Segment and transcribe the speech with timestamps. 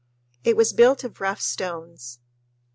[0.43, 2.21] It was built of rough stones.